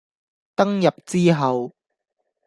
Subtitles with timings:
[0.55, 1.75] 登入之後